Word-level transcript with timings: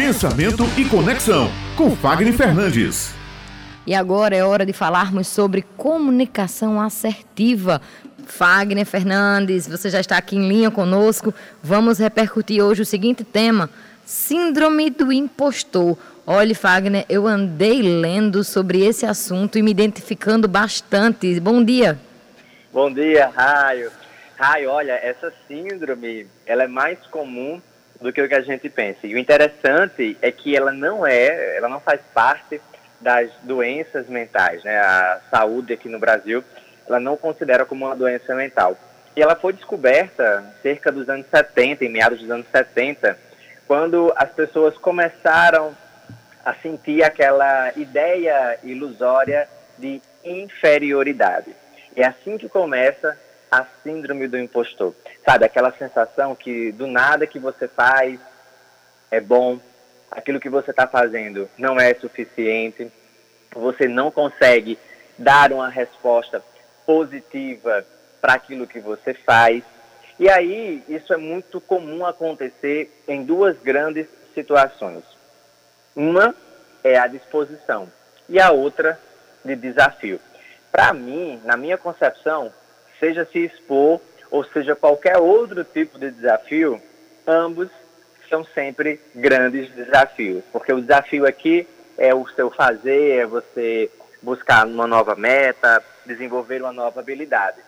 Pensamento 0.00 0.64
e 0.78 0.88
Conexão, 0.88 1.50
com 1.76 1.94
Fagner 1.94 2.32
Fernandes. 2.32 3.14
E 3.86 3.94
agora 3.94 4.34
é 4.34 4.42
hora 4.42 4.64
de 4.64 4.72
falarmos 4.72 5.28
sobre 5.28 5.60
comunicação 5.76 6.80
assertiva. 6.80 7.82
Fagner 8.24 8.86
Fernandes, 8.86 9.68
você 9.68 9.90
já 9.90 10.00
está 10.00 10.16
aqui 10.16 10.36
em 10.36 10.48
linha 10.48 10.70
conosco. 10.70 11.34
Vamos 11.62 11.98
repercutir 11.98 12.64
hoje 12.64 12.80
o 12.80 12.86
seguinte 12.86 13.24
tema: 13.24 13.68
Síndrome 14.06 14.88
do 14.88 15.12
impostor. 15.12 15.98
Olha, 16.26 16.54
Fagner, 16.54 17.04
eu 17.06 17.26
andei 17.26 17.82
lendo 17.82 18.42
sobre 18.42 18.82
esse 18.82 19.04
assunto 19.04 19.58
e 19.58 19.62
me 19.62 19.70
identificando 19.70 20.48
bastante. 20.48 21.38
Bom 21.38 21.62
dia. 21.62 21.98
Bom 22.72 22.90
dia, 22.90 23.28
Raio. 23.28 23.90
Raio, 24.38 24.70
olha, 24.70 24.92
essa 24.92 25.30
síndrome, 25.46 26.26
ela 26.46 26.64
é 26.64 26.68
mais 26.68 26.98
comum 27.08 27.60
do 28.00 28.12
que 28.12 28.22
o 28.22 28.28
que 28.28 28.34
a 28.34 28.40
gente 28.40 28.68
pensa. 28.68 29.06
E 29.06 29.14
o 29.14 29.18
interessante 29.18 30.16
é 30.22 30.32
que 30.32 30.56
ela 30.56 30.72
não 30.72 31.06
é, 31.06 31.56
ela 31.56 31.68
não 31.68 31.80
faz 31.80 32.00
parte 32.14 32.60
das 33.00 33.30
doenças 33.42 34.08
mentais, 34.08 34.62
né? 34.64 34.78
A 34.78 35.20
saúde 35.30 35.72
aqui 35.72 35.88
no 35.88 35.98
Brasil, 35.98 36.44
ela 36.86 37.00
não 37.00 37.16
considera 37.16 37.64
como 37.64 37.86
uma 37.86 37.96
doença 37.96 38.34
mental. 38.34 38.76
E 39.16 39.22
ela 39.22 39.34
foi 39.34 39.52
descoberta 39.52 40.44
cerca 40.62 40.92
dos 40.92 41.08
anos 41.08 41.26
70, 41.30 41.84
em 41.84 41.88
meados 41.88 42.20
dos 42.20 42.30
anos 42.30 42.46
70, 42.50 43.18
quando 43.66 44.12
as 44.16 44.30
pessoas 44.30 44.76
começaram 44.78 45.76
a 46.44 46.54
sentir 46.54 47.02
aquela 47.02 47.72
ideia 47.76 48.58
ilusória 48.62 49.48
de 49.78 50.00
inferioridade. 50.24 51.54
É 51.96 52.04
assim 52.04 52.38
que 52.38 52.48
começa 52.48 53.16
a 53.50 53.66
síndrome 53.82 54.28
do 54.28 54.38
impostor. 54.38 54.94
Sabe, 55.24 55.44
aquela 55.44 55.72
sensação 55.72 56.34
que 56.34 56.72
do 56.72 56.86
nada 56.86 57.26
que 57.26 57.38
você 57.38 57.66
faz 57.66 58.18
é 59.10 59.20
bom, 59.20 59.58
aquilo 60.10 60.40
que 60.40 60.48
você 60.48 60.70
está 60.70 60.86
fazendo 60.86 61.48
não 61.58 61.78
é 61.78 61.92
suficiente, 61.94 62.90
você 63.52 63.88
não 63.88 64.10
consegue 64.10 64.78
dar 65.18 65.52
uma 65.52 65.68
resposta 65.68 66.42
positiva 66.86 67.84
para 68.20 68.34
aquilo 68.34 68.66
que 68.66 68.80
você 68.80 69.14
faz. 69.14 69.62
E 70.18 70.28
aí, 70.28 70.82
isso 70.88 71.12
é 71.12 71.16
muito 71.16 71.60
comum 71.60 72.04
acontecer 72.04 72.90
em 73.08 73.24
duas 73.24 73.58
grandes 73.58 74.06
situações. 74.34 75.02
Uma 75.96 76.34
é 76.84 76.98
a 76.98 77.06
disposição 77.06 77.90
e 78.28 78.40
a 78.40 78.50
outra 78.50 78.98
de 79.44 79.56
desafio. 79.56 80.20
Para 80.70 80.92
mim, 80.92 81.40
na 81.44 81.56
minha 81.56 81.76
concepção, 81.76 82.52
seja 83.00 83.24
se 83.24 83.38
expor 83.40 84.00
ou 84.30 84.44
seja 84.44 84.76
qualquer 84.76 85.18
outro 85.18 85.64
tipo 85.64 85.98
de 85.98 86.10
desafio, 86.12 86.80
ambos 87.26 87.68
são 88.28 88.44
sempre 88.44 89.00
grandes 89.12 89.68
desafios, 89.72 90.44
porque 90.52 90.72
o 90.72 90.80
desafio 90.80 91.26
aqui 91.26 91.66
é 91.98 92.14
o 92.14 92.28
seu 92.28 92.50
fazer, 92.50 93.18
é 93.18 93.26
você 93.26 93.90
buscar 94.22 94.66
uma 94.66 94.86
nova 94.86 95.16
meta, 95.16 95.82
desenvolver 96.06 96.62
uma 96.62 96.72
nova 96.72 97.00
habilidade. 97.00 97.58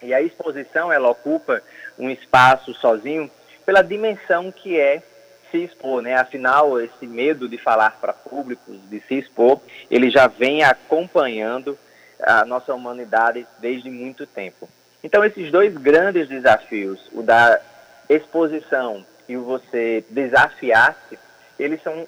E 0.00 0.14
a 0.14 0.22
exposição, 0.22 0.92
ela 0.92 1.08
ocupa 1.08 1.60
um 1.98 2.08
espaço 2.08 2.72
sozinho 2.74 3.28
pela 3.66 3.82
dimensão 3.82 4.52
que 4.52 4.78
é 4.78 5.02
se 5.50 5.64
expor, 5.64 6.02
né? 6.02 6.14
Afinal, 6.14 6.80
esse 6.80 7.06
medo 7.06 7.48
de 7.48 7.58
falar 7.58 7.98
para 8.00 8.12
públicos, 8.12 8.78
de 8.88 9.00
se 9.00 9.14
expor, 9.14 9.60
ele 9.90 10.10
já 10.10 10.26
vem 10.28 10.62
acompanhando 10.62 11.76
a 12.22 12.44
nossa 12.44 12.74
humanidade 12.74 13.46
desde 13.58 13.90
muito 13.90 14.26
tempo. 14.26 14.68
Então, 15.02 15.24
esses 15.24 15.50
dois 15.50 15.76
grandes 15.76 16.28
desafios, 16.28 17.00
o 17.12 17.22
da 17.22 17.60
exposição 18.08 19.04
e 19.28 19.36
o 19.36 19.44
você 19.44 20.04
desafiar-se, 20.10 21.18
eles 21.58 21.82
são 21.82 22.06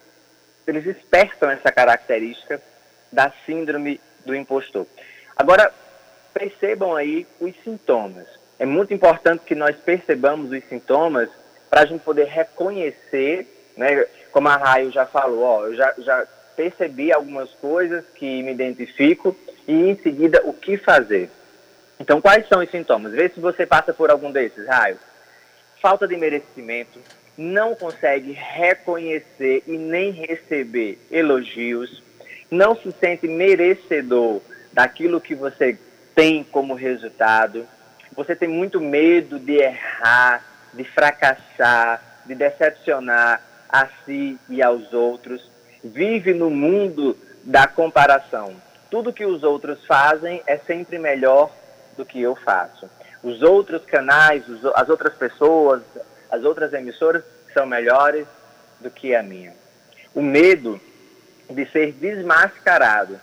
eles 0.66 0.84
despertam 0.84 1.50
essa 1.50 1.72
característica 1.72 2.60
da 3.10 3.32
síndrome 3.44 4.00
do 4.24 4.34
impostor. 4.34 4.86
Agora, 5.36 5.72
percebam 6.32 6.94
aí 6.94 7.26
os 7.40 7.52
sintomas. 7.64 8.26
É 8.58 8.66
muito 8.66 8.94
importante 8.94 9.42
que 9.44 9.54
nós 9.54 9.74
percebamos 9.76 10.52
os 10.52 10.64
sintomas 10.68 11.28
para 11.68 11.82
a 11.82 11.86
gente 11.86 12.02
poder 12.02 12.26
reconhecer, 12.26 13.46
né, 13.76 14.04
como 14.30 14.48
a 14.48 14.56
Raio 14.56 14.92
já 14.92 15.06
falou, 15.06 15.42
ó, 15.42 15.66
eu 15.66 15.74
já, 15.74 15.94
já 15.98 16.26
percebi 16.60 17.10
algumas 17.10 17.48
coisas 17.54 18.04
que 18.14 18.42
me 18.42 18.52
identifico 18.52 19.34
e 19.66 19.72
em 19.72 19.96
seguida 19.96 20.42
o 20.44 20.52
que 20.52 20.76
fazer. 20.76 21.30
Então, 21.98 22.20
quais 22.20 22.46
são 22.48 22.60
os 22.62 22.70
sintomas? 22.70 23.12
Vê 23.12 23.30
se 23.30 23.40
você 23.40 23.64
passa 23.64 23.94
por 23.94 24.10
algum 24.10 24.30
desses, 24.30 24.66
Raio. 24.66 24.98
Falta 25.80 26.06
de 26.06 26.18
merecimento, 26.18 27.00
não 27.38 27.74
consegue 27.74 28.32
reconhecer 28.32 29.62
e 29.66 29.78
nem 29.78 30.10
receber 30.10 30.98
elogios, 31.10 32.02
não 32.50 32.76
se 32.76 32.92
sente 32.92 33.26
merecedor 33.26 34.42
daquilo 34.70 35.18
que 35.18 35.34
você 35.34 35.78
tem 36.14 36.44
como 36.44 36.74
resultado, 36.74 37.66
você 38.14 38.36
tem 38.36 38.48
muito 38.48 38.82
medo 38.82 39.38
de 39.38 39.54
errar, 39.54 40.44
de 40.74 40.84
fracassar, 40.84 42.02
de 42.26 42.34
decepcionar 42.34 43.40
a 43.66 43.88
si 44.04 44.38
e 44.50 44.62
aos 44.62 44.92
outros, 44.92 45.49
vive 45.82 46.34
no 46.34 46.50
mundo 46.50 47.16
da 47.44 47.66
comparação. 47.66 48.54
Tudo 48.90 49.12
que 49.12 49.24
os 49.24 49.42
outros 49.42 49.84
fazem 49.86 50.42
é 50.46 50.56
sempre 50.58 50.98
melhor 50.98 51.50
do 51.96 52.04
que 52.04 52.20
eu 52.20 52.34
faço. 52.34 52.88
Os 53.22 53.42
outros 53.42 53.84
canais, 53.84 54.42
as 54.74 54.88
outras 54.88 55.14
pessoas, 55.14 55.82
as 56.30 56.44
outras 56.44 56.72
emissoras 56.72 57.22
são 57.52 57.66
melhores 57.66 58.26
do 58.80 58.90
que 58.90 59.14
a 59.14 59.22
minha. 59.22 59.52
O 60.14 60.22
medo 60.22 60.80
de 61.48 61.66
ser 61.66 61.92
desmascarado, 61.92 63.20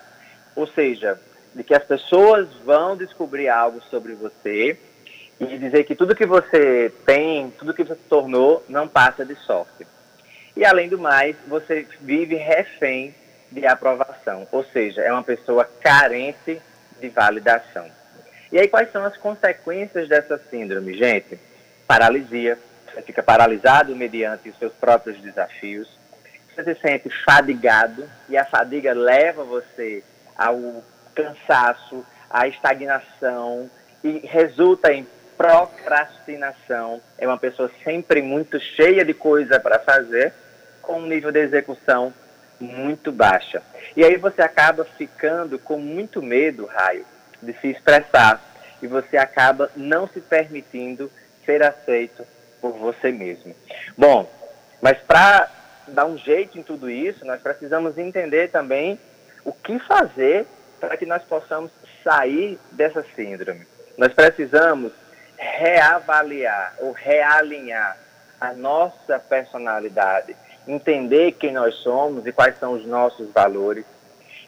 ou 0.55 0.67
seja, 0.67 1.19
de 1.53 1.63
que 1.63 1.73
as 1.73 1.83
pessoas 1.83 2.47
vão 2.63 2.95
descobrir 2.95 3.49
algo 3.49 3.81
sobre 3.89 4.13
você 4.13 4.77
e 5.39 5.45
dizer 5.57 5.83
que 5.83 5.95
tudo 5.95 6.15
que 6.15 6.25
você 6.25 6.91
tem, 7.05 7.49
tudo 7.51 7.73
que 7.73 7.83
você 7.83 7.95
tornou, 8.09 8.63
não 8.67 8.87
passa 8.87 9.25
de 9.25 9.35
sorte. 9.35 9.85
E 10.57 10.65
além 10.65 10.89
do 10.89 10.97
mais, 10.97 11.35
você 11.47 11.85
vive 12.01 12.33
refém 12.33 13.13
de 13.51 13.67
aprovação, 13.67 14.47
ou 14.51 14.63
seja, 14.63 15.01
é 15.03 15.13
uma 15.13 15.21
pessoa 15.21 15.63
carente 15.79 16.59
de 16.99 17.09
validação. 17.09 17.85
E 18.51 18.57
aí, 18.57 18.67
quais 18.67 18.91
são 18.91 19.05
as 19.05 19.15
consequências 19.17 20.09
dessa 20.09 20.41
síndrome, 20.49 20.97
gente? 20.97 21.39
Paralisia, 21.85 22.57
você 22.87 23.03
fica 23.03 23.21
paralisado 23.21 23.95
mediante 23.95 24.49
os 24.49 24.57
seus 24.57 24.73
próprios 24.73 25.21
desafios, 25.21 25.87
você 26.55 26.73
se 26.73 26.81
sente 26.81 27.07
fadigado 27.23 28.09
e 28.27 28.35
a 28.35 28.43
fadiga 28.43 28.93
leva 28.93 29.43
você 29.43 30.03
ao 30.35 30.83
cansaço, 31.13 32.03
à 32.27 32.47
estagnação 32.47 33.69
e 34.03 34.25
resulta 34.25 34.91
em 34.91 35.05
procrastinação. 35.37 36.99
É 37.15 37.27
uma 37.27 37.37
pessoa 37.37 37.69
sempre 37.83 38.23
muito 38.23 38.59
cheia 38.59 39.05
de 39.05 39.13
coisa 39.13 39.59
para 39.59 39.77
fazer, 39.77 40.33
com 40.87 41.01
um 41.01 41.05
nível 41.05 41.33
de 41.33 41.39
execução 41.39 42.13
muito 42.57 43.11
baixa. 43.11 43.61
E 43.95 44.05
aí 44.05 44.15
você 44.15 44.41
acaba 44.41 44.85
ficando 44.85 45.59
com 45.59 45.77
muito 45.77 46.21
medo, 46.21 46.65
raio, 46.65 47.05
de 47.43 47.53
se 47.59 47.67
expressar 47.67 48.41
e 48.81 48.87
você 48.87 49.17
acaba 49.17 49.69
não 49.75 50.07
se 50.07 50.21
permitindo 50.21 51.11
ser 51.45 51.61
aceito 51.61 52.25
por 52.61 52.71
você 52.71 53.11
mesmo. 53.11 53.53
Bom, 53.97 54.31
mas 54.81 54.97
para 54.99 55.51
dar 55.89 56.05
um 56.05 56.17
jeito 56.17 56.57
em 56.57 56.63
tudo 56.63 56.89
isso, 56.89 57.25
nós 57.25 57.41
precisamos 57.41 57.97
entender 57.97 58.49
também 58.49 58.97
o 59.43 59.51
que 59.51 59.77
fazer 59.79 60.47
para 60.79 60.95
que 60.95 61.05
nós 61.05 61.21
possamos 61.23 61.69
sair 62.01 62.57
dessa 62.71 63.03
síndrome. 63.13 63.67
Nós 63.97 64.13
precisamos 64.13 64.93
reavaliar 65.37 66.75
ou 66.79 66.93
realinhar 66.93 67.97
a 68.39 68.53
nossa 68.53 69.19
personalidade, 69.19 70.35
entender 70.67 71.33
quem 71.33 71.53
nós 71.53 71.75
somos 71.75 72.25
e 72.25 72.31
quais 72.31 72.57
são 72.59 72.73
os 72.73 72.85
nossos 72.85 73.31
valores, 73.31 73.85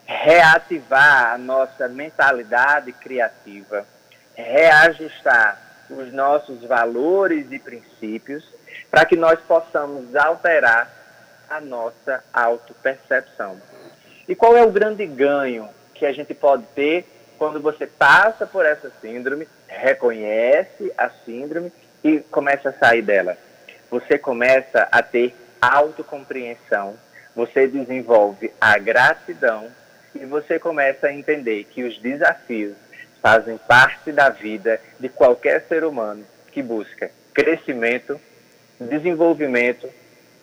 reativar 0.05 1.33
a 1.33 1.37
nossa 1.37 1.87
mentalidade 1.87 2.91
criativa, 2.91 3.85
reajustar 4.35 5.59
os 5.89 6.11
nossos 6.13 6.63
valores 6.63 7.51
e 7.51 7.59
princípios 7.59 8.43
para 8.91 9.05
que 9.05 9.15
nós 9.15 9.39
possamos 9.41 10.15
alterar 10.15 10.91
a 11.49 11.59
nossa 11.59 12.23
autopercepção. 12.31 13.59
E 14.27 14.35
qual 14.35 14.55
é 14.55 14.63
o 14.63 14.71
grande 14.71 15.05
ganho 15.05 15.67
que 15.95 16.05
a 16.05 16.11
gente 16.11 16.33
pode 16.33 16.63
ter 16.75 17.05
quando 17.37 17.59
você 17.59 17.87
passa 17.87 18.45
por 18.45 18.65
essa 18.65 18.91
síndrome, 19.01 19.47
reconhece 19.67 20.91
a 20.97 21.09
síndrome 21.25 21.71
e 22.03 22.19
começa 22.19 22.69
a 22.69 22.73
sair 22.73 23.01
dela? 23.01 23.37
Você 23.89 24.19
começa 24.19 24.87
a 24.91 25.01
ter 25.01 25.35
autocompreensão, 25.61 26.97
você 27.35 27.67
desenvolve 27.67 28.51
a 28.59 28.77
gratidão 28.77 29.67
e 30.15 30.25
você 30.25 30.59
começa 30.59 31.07
a 31.07 31.13
entender 31.13 31.65
que 31.65 31.83
os 31.83 31.97
desafios 31.99 32.75
fazem 33.21 33.57
parte 33.57 34.11
da 34.11 34.29
vida 34.29 34.79
de 34.99 35.09
qualquer 35.09 35.63
ser 35.67 35.83
humano 35.83 36.25
que 36.51 36.61
busca 36.61 37.11
crescimento, 37.33 38.19
desenvolvimento 38.79 39.89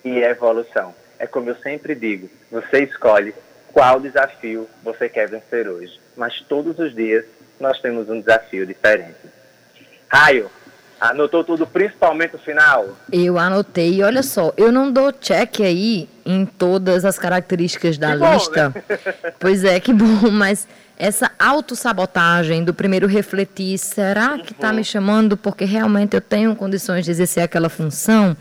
e 0.04 0.18
evolução. 0.18 0.94
é 1.18 1.26
como 1.26 1.50
eu 1.50 1.56
sempre 1.56 1.94
digo, 1.94 2.30
você 2.50 2.84
escolhe 2.84 3.34
qual 3.72 4.00
desafio 4.00 4.68
você 4.82 5.08
quer 5.08 5.28
vencer 5.28 5.68
hoje. 5.68 6.00
Mas 6.16 6.40
todos 6.40 6.78
os 6.78 6.94
dias 6.94 7.24
nós 7.60 7.80
temos 7.80 8.08
um 8.08 8.20
desafio 8.20 8.66
diferente. 8.66 9.16
Raio, 10.08 10.50
anotou 11.00 11.44
tudo, 11.44 11.66
principalmente 11.66 12.36
o 12.36 12.38
final? 12.38 12.96
Eu 13.12 13.38
anotei. 13.38 14.02
Olha 14.02 14.22
só, 14.22 14.52
eu 14.56 14.72
não 14.72 14.90
dou 14.90 15.12
check 15.12 15.60
aí 15.60 16.08
em 16.24 16.44
todas 16.44 17.04
as 17.04 17.18
características 17.18 17.98
da 17.98 18.16
que 18.16 18.24
lista. 18.24 18.70
Bom, 18.70 18.80
né? 18.88 19.14
pois 19.38 19.64
é, 19.64 19.78
que 19.78 19.92
bom, 19.92 20.30
mas 20.30 20.66
essa 20.98 21.30
autossabotagem 21.38 22.64
do 22.64 22.72
primeiro 22.72 23.06
refletir, 23.06 23.78
será 23.78 24.38
que 24.38 24.52
está 24.52 24.70
uhum. 24.70 24.76
me 24.76 24.84
chamando 24.84 25.36
porque 25.36 25.64
realmente 25.64 26.14
eu 26.14 26.20
tenho 26.20 26.56
condições 26.56 27.04
de 27.04 27.10
exercer 27.10 27.42
aquela 27.42 27.68
função? 27.68 28.36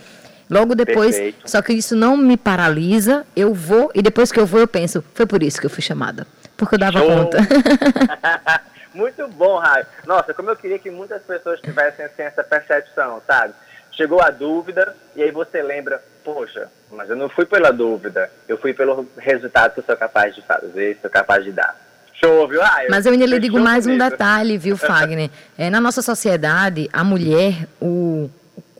Logo 0.49 0.75
depois, 0.75 1.15
Perfeito. 1.15 1.49
só 1.49 1.61
que 1.61 1.73
isso 1.73 1.95
não 1.95 2.15
me 2.15 2.37
paralisa, 2.37 3.25
eu 3.35 3.53
vou 3.53 3.91
e 3.95 4.01
depois 4.01 4.31
que 4.31 4.39
eu 4.39 4.45
vou 4.45 4.59
eu 4.59 4.67
penso, 4.67 5.03
foi 5.13 5.25
por 5.25 5.41
isso 5.41 5.59
que 5.59 5.65
eu 5.65 5.71
fui 5.71 5.81
chamada, 5.81 6.27
porque 6.55 6.75
eu 6.75 6.79
dava 6.79 6.99
Show. 6.99 7.09
conta. 7.09 7.39
Muito 8.95 9.27
bom, 9.27 9.57
Raio. 9.57 9.85
Nossa, 10.05 10.33
como 10.33 10.49
eu 10.49 10.55
queria 10.55 10.79
que 10.79 10.89
muitas 10.89 11.21
pessoas 11.21 11.59
tivessem 11.59 12.05
assim, 12.05 12.23
essa 12.23 12.43
percepção, 12.43 13.21
sabe? 13.27 13.53
Chegou 13.91 14.21
a 14.21 14.29
dúvida 14.29 14.95
e 15.15 15.21
aí 15.21 15.31
você 15.31 15.61
lembra, 15.61 16.01
poxa, 16.23 16.69
mas 16.91 17.09
eu 17.09 17.15
não 17.15 17.29
fui 17.29 17.45
pela 17.45 17.71
dúvida, 17.71 18.31
eu 18.47 18.57
fui 18.57 18.73
pelo 18.73 19.07
resultado 19.17 19.73
que 19.73 19.81
eu 19.81 19.83
sou 19.83 19.97
capaz 19.97 20.33
de 20.33 20.41
fazer, 20.41 20.97
sou 21.01 21.09
capaz 21.09 21.43
de 21.43 21.51
dar. 21.51 21.75
Show, 22.13 22.47
viu? 22.47 22.61
Ah, 22.61 22.85
mas 22.89 23.05
eu 23.05 23.11
ainda 23.11 23.25
lhe 23.25 23.39
digo 23.39 23.59
mais 23.59 23.85
um 23.85 23.97
detalhe, 23.97 24.57
viu, 24.57 24.75
Fagner? 24.77 25.29
É, 25.57 25.69
na 25.69 25.81
nossa 25.81 26.01
sociedade, 26.01 26.89
a 26.93 27.03
mulher, 27.03 27.67
o 27.81 28.29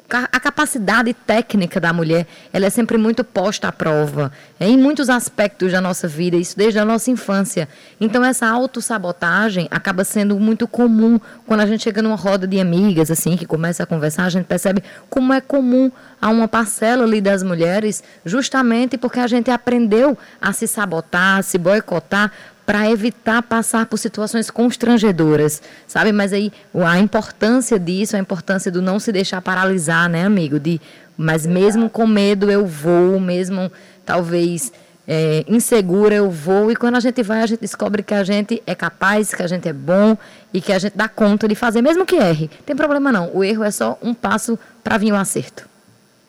a 0.10 0.40
capacidade 0.40 1.14
técnica 1.14 1.80
da 1.80 1.92
mulher, 1.92 2.28
ela 2.54 2.68
é 2.68 2.70
sempre 2.70 2.98
muito 2.98 3.24
posta 3.24 3.68
à 3.68 3.72
prova, 3.72 4.32
é, 4.60 4.68
em 4.68 4.78
muitos 4.78 5.10
aspectos 5.10 5.72
da 5.72 5.82
nossa 5.82 6.08
vida, 6.08 6.38
isso 6.38 6.56
desde 6.56 6.78
a 6.78 6.86
nossa 6.86 7.10
infância. 7.10 7.68
Então 8.00 8.24
essa 8.24 8.48
autossabotagem 8.48 9.68
acaba 9.72 10.04
sendo 10.04 10.40
muito 10.40 10.68
comum 10.68 11.20
quando 11.48 11.62
a 11.62 11.66
gente 11.66 11.84
chega 11.84 12.02
numa 12.02 12.16
roda 12.16 12.46
de 12.46 12.60
amigas, 12.60 13.10
assim, 13.10 13.36
que 13.36 13.46
começa 13.46 13.84
a 13.84 13.86
conversar, 13.86 14.26
a 14.26 14.30
gente 14.30 14.46
percebe 14.46 14.84
como 15.10 15.34
é 15.34 15.42
comum 15.42 15.92
a 16.22 16.30
uma 16.30 16.48
parcela 16.48 17.04
ali 17.04 17.20
das 17.20 17.42
mulheres, 17.42 18.04
justamente 18.24 18.98
porque 18.98 19.20
a 19.20 19.28
gente 19.28 19.50
aprendeu 19.50 20.18
a 20.40 20.54
se 20.54 20.68
sabotar, 20.68 21.40
a 21.40 21.42
se 21.42 21.58
boicotar 21.58 22.32
para 22.66 22.90
evitar 22.90 23.44
passar 23.44 23.86
por 23.86 23.98
situações 23.98 24.50
constrangedoras, 24.50 25.62
sabe? 25.88 26.12
Mas 26.12 26.34
aí 26.34 26.52
a 26.74 27.00
importância 27.00 27.78
disso, 27.78 28.16
a 28.16 28.20
importância 28.20 28.72
do 28.72 28.82
não 28.82 29.00
se 29.00 29.12
deixar 29.12 29.42
paralisar, 29.42 30.10
né, 30.10 30.26
amigo? 30.26 30.60
De, 30.60 30.82
mas 31.16 31.46
mesmo 31.46 31.90
com 31.90 32.08
medo 32.08 32.50
eu 32.50 32.66
vou, 32.66 33.20
mesmo 33.20 33.72
talvez 34.06 34.72
é, 35.08 35.44
insegura 35.48 36.16
eu 36.16 36.30
vou 36.32 36.72
e 36.72 36.76
quando 36.76 36.96
a 36.96 37.00
gente 37.00 37.22
vai 37.22 37.42
a 37.42 37.46
gente 37.46 37.62
descobre 37.62 38.02
que 38.02 38.14
a 38.14 38.24
gente 38.24 38.62
é 38.66 38.74
capaz, 38.74 39.34
que 39.34 39.44
a 39.44 39.48
gente 39.48 39.70
é 39.70 39.74
bom 39.74 40.18
e 40.52 40.60
que 40.60 40.74
a 40.74 40.80
gente 40.80 40.98
dá 40.98 41.08
conta 41.08 41.48
de 41.48 41.54
fazer, 41.54 41.82
mesmo 41.82 42.06
que 42.06 42.16
erre. 42.16 42.50
Tem 42.66 42.76
problema 42.76 43.12
não, 43.12 43.30
o 43.34 43.44
erro 43.44 43.64
é 43.64 43.72
só 43.72 43.98
um 44.02 44.14
passo 44.14 44.58
para 44.84 44.98
vir 44.98 45.12
o 45.12 45.16
um 45.16 45.20
acerto. 45.20 45.70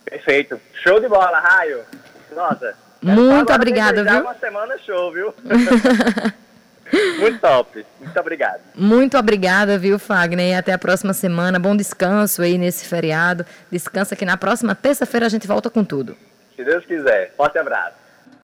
Perfeito, 0.05 0.61
show 0.83 1.00
de 1.00 1.09
bola, 1.09 1.41
Raio. 1.41 1.81
Nossa, 2.35 2.75
muito 3.03 3.53
obrigada, 3.53 4.03
viu? 4.03 4.21
uma 4.23 4.35
semana 4.35 4.79
show, 4.79 5.13
viu? 5.13 5.35
Muito 7.19 7.41
top. 7.41 7.85
Muito 8.01 8.21
obrigado. 8.21 8.61
Muito 8.75 9.19
obrigada, 9.19 9.77
viu, 9.77 9.99
Fagner? 9.99 10.53
E 10.53 10.55
até 10.55 10.73
a 10.73 10.79
próxima 10.79 11.13
semana. 11.13 11.59
Bom 11.59 11.77
descanso 11.77 12.43
aí 12.43 12.57
nesse 12.57 12.87
feriado. 12.87 13.45
Descansa 13.71 14.15
que 14.15 14.25
na 14.25 14.37
próxima 14.37 14.75
terça-feira 14.75 15.27
a 15.27 15.29
gente 15.29 15.49
volta 15.49 15.69
com 15.69 15.85
tudo. 15.85 16.17
Se 16.55 16.65
Deus 16.65 16.85
quiser. 16.87 17.33
Forte 17.37 17.59
abraço. 17.59 18.06